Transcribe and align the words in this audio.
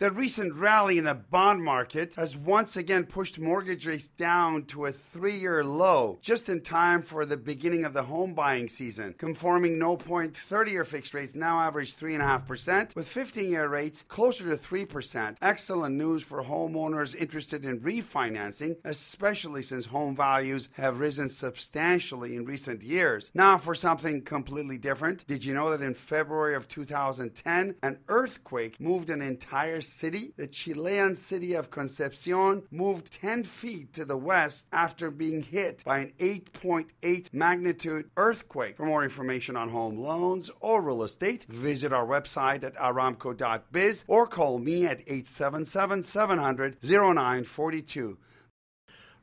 The 0.00 0.12
recent 0.12 0.54
rally 0.54 0.96
in 0.96 1.06
the 1.06 1.14
bond 1.14 1.64
market 1.64 2.14
has 2.14 2.36
once 2.36 2.76
again 2.76 3.06
pushed 3.06 3.40
mortgage 3.40 3.84
rates 3.84 4.06
down 4.06 4.66
to 4.66 4.86
a 4.86 4.92
three 4.92 5.36
year 5.36 5.64
low, 5.64 6.20
just 6.22 6.48
in 6.48 6.60
time 6.60 7.02
for 7.02 7.26
the 7.26 7.36
beginning 7.36 7.84
of 7.84 7.94
the 7.94 8.04
home 8.04 8.32
buying 8.32 8.68
season. 8.68 9.16
Conforming 9.18 9.76
no 9.76 9.96
point 9.96 10.36
30 10.36 10.70
year 10.70 10.84
fixed 10.84 11.14
rates 11.14 11.34
now 11.34 11.58
average 11.58 11.96
3.5%, 11.96 12.94
with 12.94 13.08
15 13.08 13.50
year 13.50 13.66
rates 13.66 14.04
closer 14.04 14.44
to 14.44 14.54
3%. 14.54 15.36
Excellent 15.42 15.96
news 15.96 16.22
for 16.22 16.44
homeowners 16.44 17.16
interested 17.16 17.64
in 17.64 17.80
refinancing, 17.80 18.76
especially 18.84 19.64
since 19.64 19.86
home 19.86 20.14
values 20.14 20.68
have 20.74 21.00
risen 21.00 21.28
substantially 21.28 22.36
in 22.36 22.44
recent 22.44 22.84
years. 22.84 23.32
Now, 23.34 23.58
for 23.58 23.74
something 23.74 24.22
completely 24.22 24.78
different, 24.78 25.26
did 25.26 25.44
you 25.44 25.54
know 25.54 25.70
that 25.70 25.84
in 25.84 25.94
February 25.94 26.54
of 26.54 26.68
2010, 26.68 27.74
an 27.82 27.98
earthquake 28.06 28.80
moved 28.80 29.10
an 29.10 29.22
entire 29.22 29.80
city, 29.88 30.32
the 30.36 30.46
Chilean 30.46 31.14
city 31.14 31.54
of 31.54 31.70
Concepcion, 31.70 32.62
moved 32.70 33.12
10 33.12 33.44
feet 33.44 33.92
to 33.94 34.04
the 34.04 34.16
west 34.16 34.66
after 34.72 35.10
being 35.10 35.42
hit 35.42 35.82
by 35.84 35.98
an 35.98 36.12
8.8 36.18 37.32
magnitude 37.32 38.10
earthquake. 38.16 38.76
For 38.76 38.86
more 38.86 39.04
information 39.04 39.56
on 39.56 39.68
home 39.68 39.98
loans 39.98 40.50
or 40.60 40.82
real 40.82 41.02
estate, 41.02 41.44
visit 41.44 41.92
our 41.92 42.06
website 42.06 42.64
at 42.64 42.76
aramco.biz 42.76 44.04
or 44.06 44.26
call 44.26 44.58
me 44.58 44.86
at 44.86 45.00
877 45.00 46.02
700 46.02 46.76
0942. 46.82 48.18